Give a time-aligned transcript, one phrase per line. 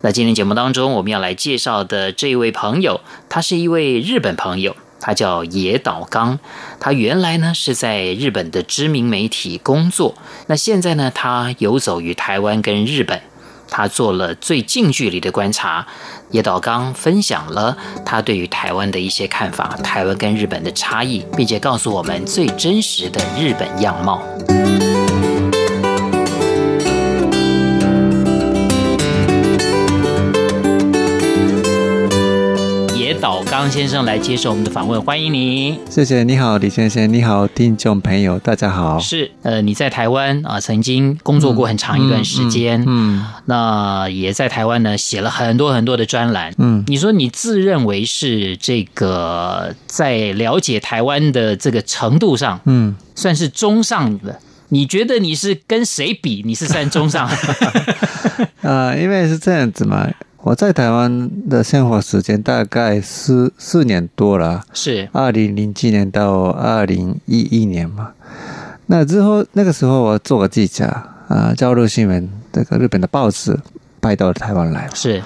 [0.00, 6.38] 那今天节目当中，我们要来介绍的这一位朋友，他是一位日本朋友，他叫野岛刚。
[6.78, 10.14] 他原来呢是在日本的知名媒体工作，
[10.46, 13.20] 那现在呢，他游走于台湾跟日本，
[13.68, 15.86] 他做了最近距离的观察。
[16.30, 24.22] 野岛刚分享了他对于台湾的一些看法，台湾跟日本的差异，并且告诉我们最真实的日本样貌。
[33.58, 35.80] 岛刚先生来接受我们的访问，欢迎你。
[35.90, 39.00] 谢谢，你好，李先生，你好，听众朋友，大家好。
[39.00, 54.38] 是，呃，你在台湾啊、呃，曾经工作过很长一段时间，嗯，嗯嗯那也在台湾呢写了很多很多的专栏，嗯，你说你自认为是这个在了解台湾的这个程度上，嗯，算是中上的。
[54.68, 56.44] 你觉得你是跟谁比？
[56.46, 57.28] 你是算中上？
[58.62, 60.08] 呃，因为是这样子嘛。
[60.42, 68.12] 我在台湾的生活时间大概四四年多了，是二零零七年到二零一一年嘛。
[68.86, 70.84] 那之后那个时候我做个记者
[71.26, 73.58] 啊，交流新闻这个日本的报纸
[74.00, 74.88] 派到台湾来。
[74.94, 75.20] 是，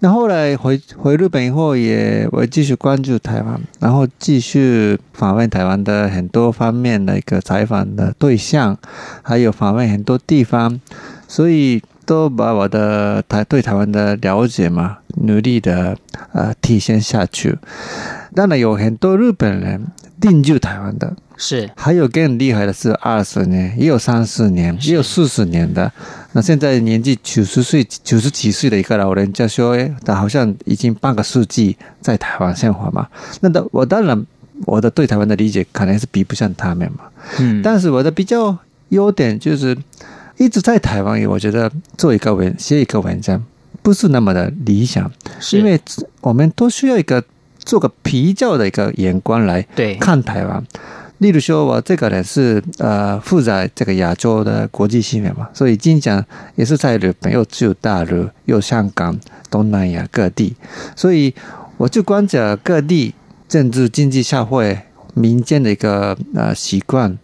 [0.00, 8.76] 那后来回回日本以后也我继续关注台湾，然后继续访问台湾的很多方面的一个采访的对象，
[9.22, 10.80] 还有访问很多地方，
[11.28, 11.82] 所以。
[12.06, 15.96] 都把我的台对台湾的了解嘛，努力的
[16.32, 17.58] 呃体现下去。
[18.34, 19.86] 当然有很多日本人
[20.20, 25.90] 定居台湾的，是还有更厉害的是二十年，也有三十年，也有四十年的。
[26.32, 33.06] 那现在年纪九十岁、九十几岁的一个老人家说，哎，他好像已经半个世纪在台湾生活嘛。
[33.40, 34.26] 那的我当然
[34.66, 37.04] 我的对台湾的理解可能是比不上他们嘛。
[37.38, 38.56] 嗯，但是我的比较
[38.88, 39.76] 优点就是。
[40.36, 43.42] 一直在台湾，我觉得做一个文写一个文章
[43.82, 45.80] 不是那么的理想，是因为
[46.20, 47.22] 我们都需要一个
[47.58, 49.62] 做个比较的一个眼光来
[50.00, 50.62] 看台湾。
[51.18, 56.22] 例如说，我这个人是呃负责这个亚洲的国际新闻嘛，所以经常
[56.56, 59.18] 也是在日本，又只有大陆，又香港、
[59.48, 60.54] 东南亚各地，
[60.96, 61.32] 所以
[61.76, 63.14] 我就观察各地
[63.48, 64.76] 政治、经济、社会、
[65.14, 67.16] 民间的一个呃习惯。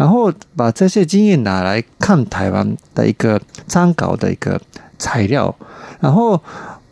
[0.00, 4.58] 然后把这些经验拿来看台湾的一个参考的一个
[4.98, 5.54] 材料，
[6.00, 6.40] 然后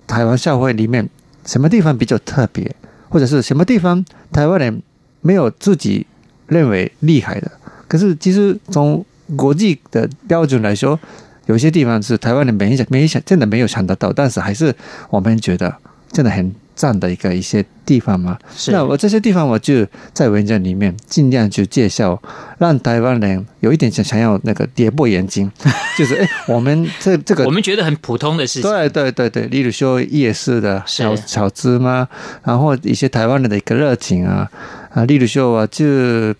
[0.07, 1.09] 台湾社会里面
[1.47, 2.71] 什么地方比较特别，
[3.09, 4.83] 或者是什么地方台湾人
[5.23, 6.07] 没有自己
[6.49, 7.51] 认为厉害的，
[7.89, 9.03] 可是其实从
[9.35, 11.01] 国际的标准来说，
[11.47, 14.75] 有些地方是台湾人没想没想真的没有想得到，但是还是
[15.09, 15.75] 我们觉得
[16.13, 16.55] 真的很。
[16.79, 18.71] 赞的一个一些地方嘛，是。
[18.71, 22.17] 那我这些地方我就在文章里面尽量去介绍，
[22.59, 25.51] 让台湾人有一点想想要那个跌破眼镜，
[25.99, 31.23] 就是哎，我们这这个我们觉得很普通的事情，对对对对，例如说夜市的小是。
[31.27, 32.07] 小吃嘛，
[32.45, 34.49] 然后一些台湾人的一个热情啊
[34.95, 35.85] 啊，例如说我就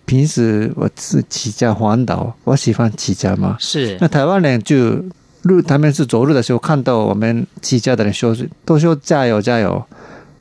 [0.05, 3.97] 平时我是骑家环岛，我喜欢骑家嘛，是。
[3.99, 5.03] 那台湾人就
[5.49, 8.33] 路他们是走路的时候看到我们骑车的人说
[8.63, 9.83] 都说加油加油。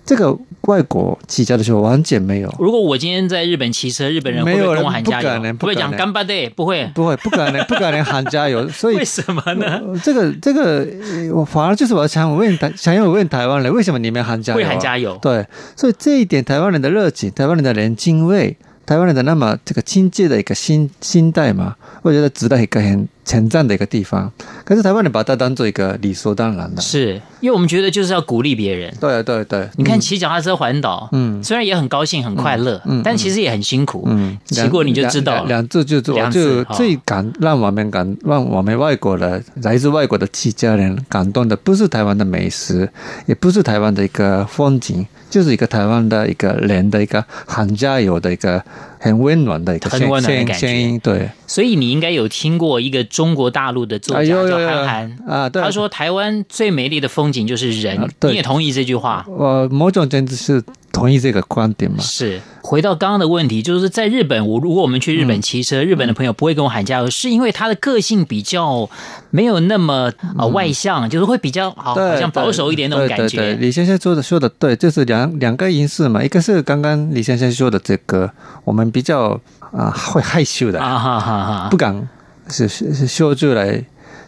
[0.07, 2.55] 这个外国骑车的时候完全没有。
[2.59, 5.53] 如果我今天在日本骑车，日本人会不会跟我喊加油？
[5.55, 8.67] 不会讲干巴爹，不会，不会，不可能，不可能喊加油。
[8.73, 9.83] 所以为什么呢？
[10.03, 10.87] 这个这个，
[11.35, 14.57] 我反而就是我想问台，想要问台湾人，为什么你们喊加油？
[14.57, 15.19] 会喊加油？
[15.21, 18.57] 对，所以这一点，台湾人的热情，台湾人的人情味。
[18.87, 24.33] 台湾人的那么这个亲切的一个心心态嘛，我觉得值得一个很称赞的一个地方。
[24.65, 28.93] 可是台湾人把它当做一个理所当然的，是因为我们觉得就是要鼓励别人。
[28.99, 35.45] 对对对，你看骑脚踏车环岛，嗯，虽然也很高兴很快乐，嗯，但其实也很辛苦，嗯，骑过你就知道了。
[35.47, 42.91] 两次就做，就最感让我们感让我们外国的来自外国的骑家人感动的，不是台湾的美食，
[43.27, 45.07] 也不是台湾的一个风景。
[45.31, 48.65] 就是一个台湾的一个人的一个喊加油的一个
[49.01, 51.29] 很温暖的一个很温暖的感觉对。
[51.47, 59.25] 所以你应该有听过一个中国大陆的作家叫韩寒啊，对，他说台湾最美丽的风景就是人，你也同意这句话？
[59.29, 60.63] 呃某种程度是。
[60.99, 61.99] 同意这个观点吗。
[62.01, 68.89] 是回到刚刚的问题，就是在日本，我如果我们去日本骑车，嗯、日本的朋友不会跟我喊加油，是因为他的个性比较
[69.31, 73.37] 没有那么呃外向，嗯、就是会比较好，好像保守一点那种感觉。
[73.37, 78.31] 对对对，李先生说的说的对，就是两两个因素嘛，一个是刚刚李先生说的这个，
[78.65, 79.41] 我们比较
[79.71, 82.09] 啊会害羞的啊哈哈哈，不敢
[82.51, 83.83] 是是是说出来，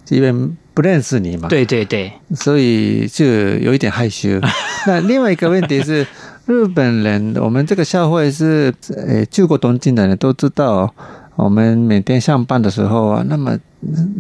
[0.09, 0.33] 因为
[0.73, 1.49] 不认识你嘛。
[1.49, 4.29] 对对对，所以就有一点害羞。
[4.87, 6.07] 那另外一个问题是。
[6.51, 8.75] 日本人，我们这个社会是，
[9.07, 10.93] 诶，去过东京的人都知道，
[11.37, 13.57] 我们每天上班的时候啊，那么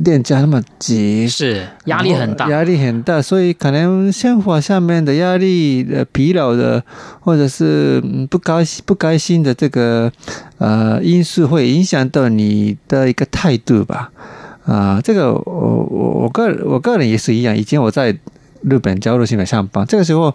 [0.05, 6.85] 店家那么挤，是压力很大，压力很大，所以可能生活下面的压力、的，疲劳的，
[7.19, 8.00] 或者是
[8.31, 10.12] 不高兴、不开心的这个
[10.59, 14.12] 呃因素，会影响到你的一个态度吧？
[14.67, 15.43] 啊、呃，这个我
[15.91, 18.17] 我我个我个人也是一样，以前我在。
[18.62, 20.34] 日本交流性的上班，这个时候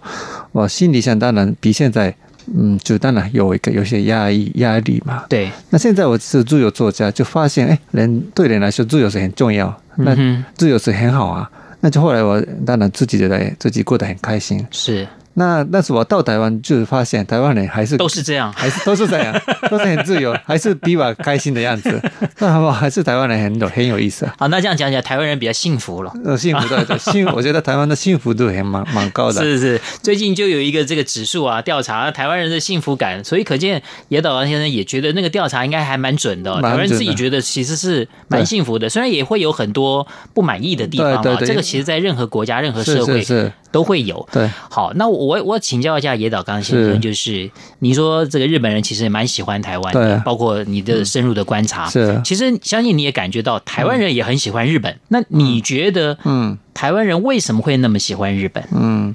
[0.52, 2.14] 我心理上当然比现在，
[2.54, 5.24] 嗯，就当然有一个有些压抑压力嘛。
[5.28, 5.50] 对。
[5.70, 10.16] 那现在我是自由作家，就发现，哎，人对人来说自由是很重要，那
[10.56, 11.50] 自由是很好啊。
[11.80, 14.66] 那就后来我当然自己觉得自己过得很开心。
[14.70, 15.06] 是。
[15.38, 19.38] 那但是我到台湾，就是发现台湾人还是都是这样，还是都是这样，
[19.70, 22.00] 都是很自由，还是比我开心的样子。
[22.40, 22.72] 那好不好？
[22.72, 24.34] 还是台湾人很有很有意思啊。
[24.38, 26.12] 好，那这样讲起来，台湾人比较幸福了。
[26.24, 29.42] 呃， 幸福对对，幸，我觉得台湾的幸福度还蛮蛮高的。
[29.42, 36.54] 是是，最近就有一个这个指数啊，调查台湾人的幸福感，所以可见野岛刚先生也觉得那个调查应该还蛮准的。
[36.62, 41.22] 台湾人自己觉得其实是蛮幸福的，虽然也会有很多不满意的地方啊。
[41.22, 43.22] 对对对，这个其实在任何国家、任何社会
[43.70, 44.26] 都会有。
[44.32, 46.06] 对，好，那我我我请教一下。
[46.06, 47.50] 下野岛刚先生，就是
[47.80, 54.96] 你说这个日本人其实也蛮喜欢台湾的，包括你的深入的观察，是其实相信你也感觉到台湾人也很喜欢日本。
[55.08, 58.62] 那你觉得，嗯，台湾人为什么会那么喜欢日本？
[58.70, 59.12] 嗯，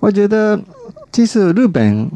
[0.00, 0.58] 我觉得
[1.12, 2.10] 其实日本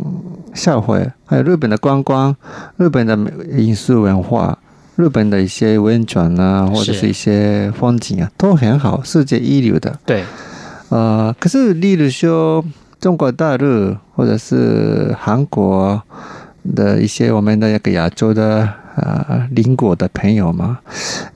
[0.54, 2.34] 社会，还有日本的观光、
[2.78, 3.14] 日本的
[3.58, 4.58] 饮食文化、
[4.96, 10.00] 日本的一些温泉啊，或者是一些风景啊，都很好，世界一流的。
[10.06, 10.24] 对，
[10.88, 12.64] 呃，可是例如说。
[13.04, 16.02] 中国大陆或者是韩国
[16.74, 18.66] 的一些我们的一个亚洲的
[18.96, 20.78] 呃邻国的朋友嘛，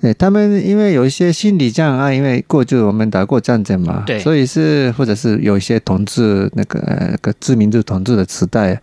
[0.01, 6.81] 诶，他们因为有一些心理障碍，因为过去我们打过战争嘛，对，所以是或者是有一些统治那个
[7.11, 8.81] 那个殖民制统治的时代，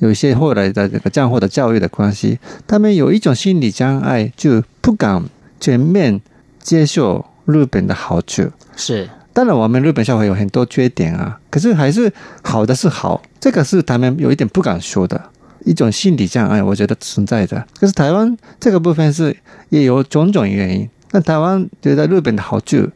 [0.00, 2.36] 有一些后来的这个战后的教育的关系，
[2.66, 5.22] 他们有一种心理障碍，就不敢
[5.60, 6.20] 全面
[6.58, 9.08] 接受日本的好处，是。
[9.34, 12.10] 当然，我们日本社会有很多缺点啊，可是还是
[12.44, 15.20] 好的是好，这个是他们有一点不敢说的
[15.64, 17.66] 一种心理障碍，我觉得存在的。
[17.78, 19.36] 可是台湾这个部分是
[19.70, 22.88] 也有种种原因，那台湾觉得日本的好处，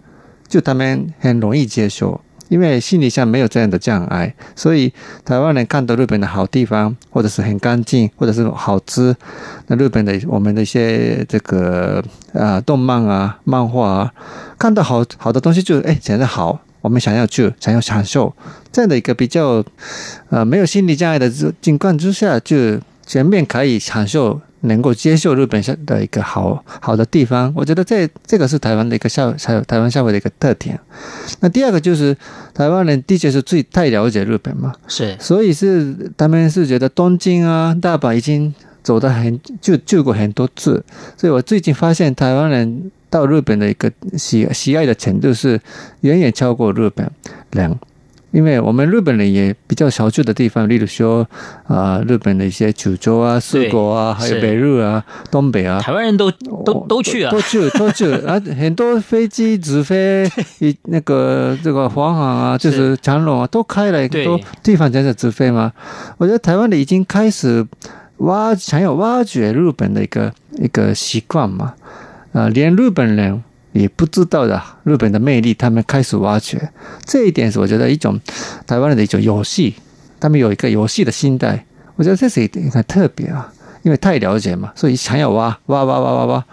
[0.46, 2.20] 就他们很容易接受。
[2.48, 4.92] 因为心理上没有这样的障碍，所以
[5.24, 9.14] 台湾人看到日本的好地方，或者是很干净，或者是好吃，
[9.66, 12.02] 那日本的我们的一些这个
[12.32, 14.12] 啊动漫啊、漫画啊，
[14.58, 18.34] 看到好好的东西就哎，觉得好，我们想要去，想要享受
[18.72, 19.64] 这样的一个比较
[20.30, 21.30] 呃没有心理障碍的
[21.60, 24.40] 情况之下，就全面可以享受。
[24.62, 30.78] 能够接受日本社的一个好好的地方，我觉得这这个是台湾的一个社，还有台湾社会的一个特点。
[31.40, 32.16] 那第二个就是
[32.52, 38.52] 台湾人的确是最太了解日本嘛，是，所以是他们是觉得东京啊、大阪已经
[38.82, 40.84] 走得很就去过很多次，
[41.16, 45.60] 所以我最近发现台湾人到日本的一个喜喜爱的程度是
[46.00, 47.10] 远远超过日本
[47.52, 47.78] 人。
[48.30, 51.26] 因为我们日本人也比较少去的地方，例如说
[51.66, 56.30] 啊、呃，日本的一些九州啊、四国啊，还有北陆啊、东北啊，台湾人都
[56.64, 58.12] 都都去啊，都去 都去。
[58.26, 60.30] 啊，很多飞机直飞，
[60.88, 65.72] 那个这个华航啊，就是长龙啊，都开了很多地方在这直飞嘛。
[66.18, 67.66] 我觉得台湾的已经开始
[68.18, 71.74] 挖，想要挖掘日本的一个一个习惯嘛，
[72.32, 73.42] 啊、呃，连日本人。
[73.78, 76.70] 也不知道的日本的魅力，他们开始挖掘。
[77.04, 78.20] 这一点是我觉得一种
[78.66, 79.74] 台湾人的一种游戏，
[80.18, 81.64] 他们有一个游戏的心态，
[81.96, 86.44] 我觉得这是一点很特别啊，因为太了解嘛，所以想要挖挖挖挖挖挖，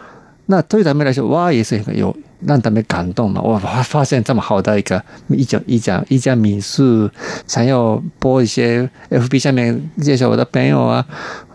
[0.45, 2.15] 那对他们来说挖也是一个有
[2.45, 7.09] 让他们感动嘛，我，发现这么好的一个一家一家一家民宿，
[7.47, 11.05] 想要播一些 FB 下面介绍我的朋友啊。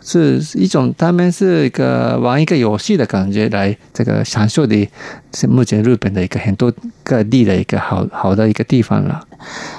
[0.02, 4.88] 是一种，他们是一个玩一个游戏的感觉来这个享受的，
[5.34, 9.20] 是目前日本的一个很多各地的一个好好的一个地方了。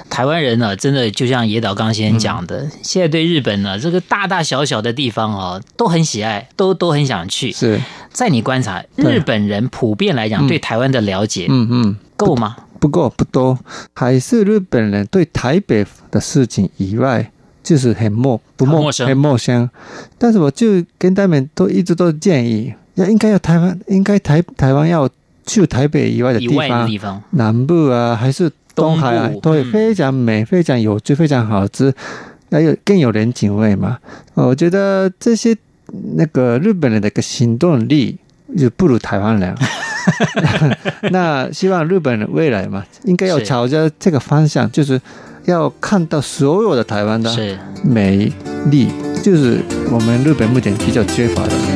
[0.08, 7.52] 台湾人呢，真的就像野岛刚先讲的，嗯、现在对日本呢这个大大小小的地方哦，都很喜爱，都都很想去。
[7.52, 12.56] 是在你观察，日本人普遍来讲对台湾的了解，嗯嗯，够吗？
[12.78, 13.58] 不够，不多，
[13.94, 17.30] 还是日本人对台北的事情以外。
[17.62, 19.68] 就是很陌不陌生，很陌生。
[20.18, 25.08] 但是我就跟他们都一直都建议，要应该要台湾，应该台台湾要
[25.46, 31.94] 去台北以外的地方，地方南部啊，还是东海啊，都会非常美、非常有趣、非常好吃，
[32.50, 33.98] 还有更有人情味嘛。
[34.34, 35.56] 我觉得这些
[36.16, 38.18] 那个日本人的一个行动力
[38.58, 39.54] 就不如台湾人。
[41.12, 45.00] 那希望日本人未来嘛，应该要朝着这个方向，就是。
[45.44, 47.30] 要看到所有的台湾的
[47.82, 48.32] 美
[48.70, 48.88] 丽，
[49.22, 51.71] 就是我们日本目前比较缺乏的。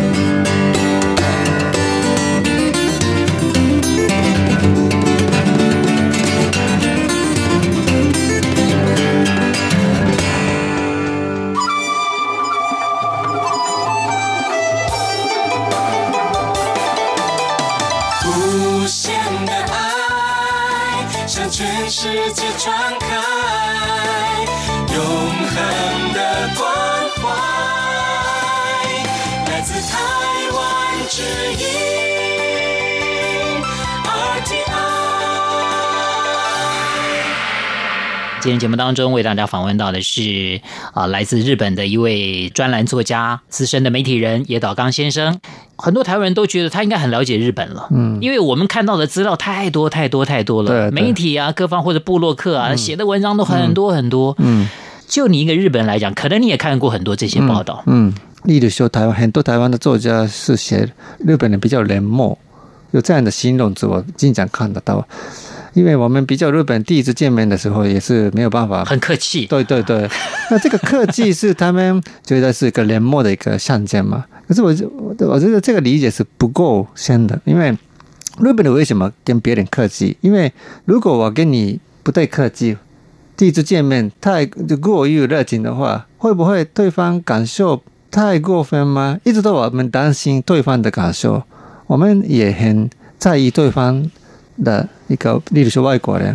[21.57, 23.17] 全世界传开
[24.95, 26.21] 永恒的
[26.55, 26.61] 关
[27.17, 27.23] 怀，
[29.51, 29.97] 来自台
[30.53, 30.61] 湾
[31.09, 31.65] 之音
[38.43, 40.61] 今天节目当中为大家访问到的是
[40.93, 45.41] 啊，来自日本的一位专栏作家、资深的媒体人野岛刚先生。
[45.79, 54.35] 很多台湾人都觉得他应该很了解日本了，嗯，因为我们看到的资料太多太多太多了，媒体啊、各方或者布洛克啊写的文章都很多很多。
[54.39, 54.69] 嗯，
[55.07, 57.83] 就你一个日本人来讲，可能你也看过很多这些报道。
[57.87, 58.13] 嗯，
[58.45, 62.39] 例如说台湾很多台湾的作家是写日本人比较冷漠，
[62.93, 65.07] 有这样的形容词，我经常看得到。
[65.75, 70.09] 因为我们比较日本第一次见面的时候也是没有办法很客气，对对对，
[70.51, 74.25] 那这个客气是他们觉得是一个冷漠的一个象征嘛。
[74.49, 77.77] 可是我我我觉得这个理解是不够深的，因为
[78.41, 80.17] 日本人为什么跟别人客气？
[80.21, 80.53] 因为
[80.85, 82.77] 如果我跟你不太客气，
[83.37, 89.19] 第一次见面太过于热情的话，会不会对方感受太过分吗？
[89.25, 91.43] 一直都我们担心对方的感受，
[91.87, 92.89] 我们也很
[93.19, 94.11] 在意对方。
[94.65, 96.35] 的一个，例如说外国人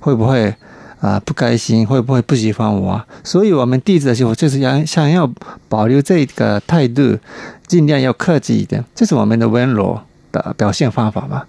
[0.00, 0.54] 会不会
[1.00, 3.04] 啊、不开心，会不会不喜欢我？
[3.22, 5.30] 所以我们第一次的时候就是要想要
[5.68, 7.18] 保留这个态度，
[7.66, 10.00] 尽量要客气一点，这是我们的温柔
[10.32, 11.42] 的表现方法嘛。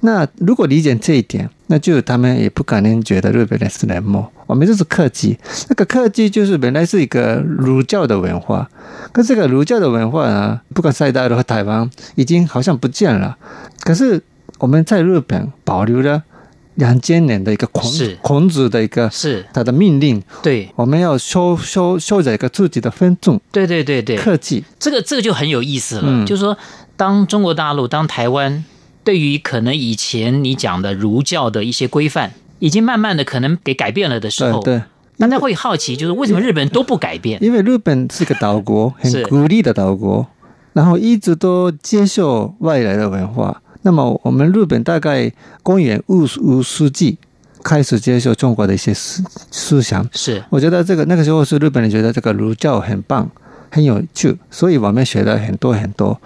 [0.00, 5.38] 那如果理解这一点，那就他们也不可能觉得日本人是冷漠，我们就是客气。
[5.68, 8.68] 那个客气就是本来是一个儒教的文化，
[9.12, 13.36] 可这个儒教的文化呢，不管在大陆和台湾，已经好像不见了。
[13.82, 14.22] 可是。
[14.58, 16.22] 我们在日本保留了
[16.74, 26.02] 两千年的一个孔孔子的一个是他的命令，对，我们要修修修这个自己的分众，对对对对，客气，这个这个就很有意思了。
[26.04, 26.54] 嗯，就是说，
[27.00, 28.62] 当中国大陆当台湾
[29.02, 34.82] 对于可能以前你讲的儒教的一些规范，已经慢慢的可能给改变了的时候，对，
[35.16, 37.42] 大家会好奇，就是为什么日本都不改变？
[37.42, 40.26] 因为日本是个岛国，很孤立的岛国，
[40.74, 43.62] 然后一直都接受外来的文化。
[43.80, 47.16] 那么我们日本大概公元五五世纪
[47.64, 53.26] 开始接受中国的一些思思想，是我觉得这个那个时候是日本人觉得这个儒教很棒
[53.70, 56.20] 很有趣，所以我们学了很多很多，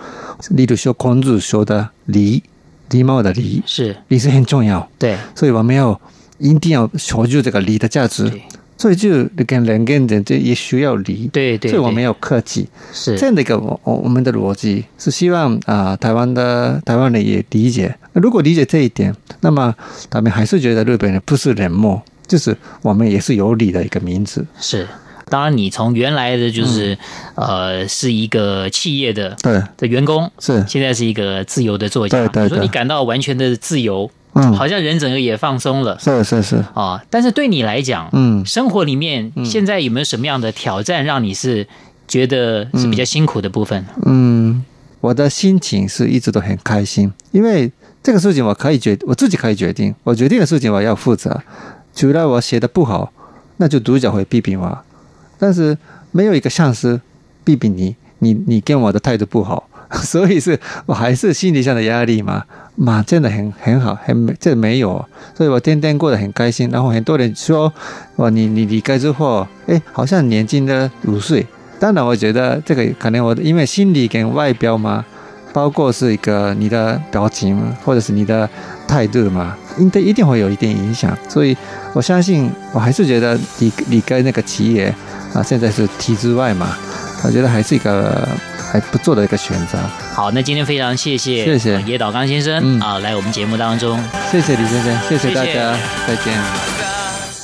[0.50, 2.42] 例如说孔子说的礼，
[2.90, 3.96] 礼貌的礼是。
[4.08, 6.00] 礼是很重要，对，所以我们要
[6.38, 8.32] 一定要守住这个礼的价值。
[8.76, 13.16] 所以就跟人跟人这也需要礼，对对，所以我们要客气，是。
[13.16, 17.96] 这样的一个我我们的逻辑是希望啊、呃、台湾的台湾人也理解。
[18.14, 19.72] 如果理解这一点，那么
[20.10, 24.44] 他们还是觉得日本人不是冷漠，就是我们也是有礼的一个名字。
[24.58, 24.86] 是，
[25.28, 26.95] 当然你从原来的就是、
[27.35, 34.11] 嗯、呃是一个企业的对的员工，是现在是一个自由的作家，对对对，说你感到完全的自由。
[34.37, 37.00] 嗯，好像人整个也放松了，是是是啊。
[37.09, 41.64] 但是对你来讲，嗯，生活里面现在有没有什么样的挑战，让你是
[42.09, 43.85] 觉得是比较辛苦的部分？
[44.04, 44.64] 嗯，
[45.00, 47.71] 我的心情是一直都很开心，因为
[48.02, 51.40] 这个事情我可以决，我自己可以决定，我决定的事情我要负责。
[51.95, 53.12] 除了我写的不好，
[53.59, 54.78] 那就读者会批评我，
[55.38, 55.76] 但是
[56.12, 57.00] 没有一个上司
[57.45, 59.69] 批评你，你你跟我的态度不好。
[60.03, 62.43] 所以是我还是心理上的压力嘛，
[62.75, 65.05] 嘛真的很很好，很这没有，
[65.37, 66.69] 所以我天天过得很开心。
[66.71, 67.73] 然后很多人说，
[68.17, 71.47] 哇，你你离开之后，哎，好像年轻了五岁。
[71.79, 75.05] 当然，我觉得这个可能我因为心理跟外表嘛，
[75.54, 78.46] 包括是一个你的表情或者是你的
[78.87, 81.16] 态度嘛，应该一定会有一点影响。
[81.28, 81.56] 所以
[81.94, 84.94] 我相信，我还是觉得你你跟那个企业
[85.32, 86.76] 啊，现在是体制外嘛，
[87.23, 88.28] 我觉得还是一个。
[88.75, 89.78] 还不错的一个选择。
[90.12, 93.96] 好，那今天非常谢谢谢谢野岛刚先生、嗯、啊，来我们节目当中。
[94.32, 95.76] 谢谢李先生，谢谢大家，谢谢
[96.08, 96.34] 再见。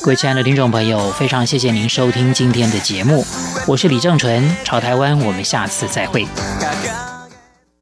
[0.02, 3.24] 各位亲爱的听众朋友，非常谢谢您收听今天的节目，
[3.68, 6.26] 我是李正淳，朝台湾，我们下次再会。